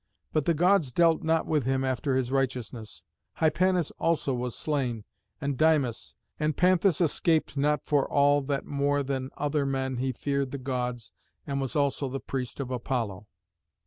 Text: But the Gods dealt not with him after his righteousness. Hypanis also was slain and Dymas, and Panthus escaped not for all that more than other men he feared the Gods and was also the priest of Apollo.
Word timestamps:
But 0.33 0.45
the 0.45 0.55
Gods 0.55 0.91
dealt 0.91 1.21
not 1.21 1.45
with 1.45 1.65
him 1.65 1.83
after 1.85 2.15
his 2.15 2.31
righteousness. 2.31 3.03
Hypanis 3.35 3.91
also 3.99 4.33
was 4.33 4.55
slain 4.55 5.03
and 5.39 5.55
Dymas, 5.55 6.15
and 6.39 6.57
Panthus 6.57 7.01
escaped 7.01 7.55
not 7.55 7.85
for 7.85 8.09
all 8.09 8.41
that 8.41 8.65
more 8.65 9.03
than 9.03 9.29
other 9.37 9.63
men 9.63 9.97
he 9.97 10.11
feared 10.11 10.49
the 10.49 10.57
Gods 10.57 11.11
and 11.45 11.61
was 11.61 11.75
also 11.75 12.09
the 12.09 12.19
priest 12.19 12.59
of 12.59 12.71
Apollo. 12.71 13.27